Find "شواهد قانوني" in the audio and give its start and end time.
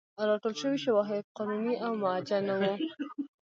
0.85-1.75